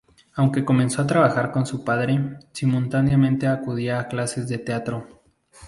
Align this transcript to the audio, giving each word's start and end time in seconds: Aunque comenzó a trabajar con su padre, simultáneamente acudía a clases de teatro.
Aunque 0.33 0.65
comenzó 0.65 1.03
a 1.03 1.05
trabajar 1.05 1.51
con 1.51 1.67
su 1.67 1.83
padre, 1.83 2.39
simultáneamente 2.53 3.45
acudía 3.45 3.99
a 3.99 4.07
clases 4.07 4.49
de 4.49 4.57
teatro. 4.57 5.21